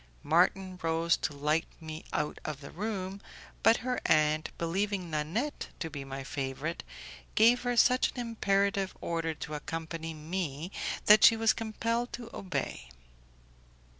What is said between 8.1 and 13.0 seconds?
imperative order to accompany me that she was compelled to obey.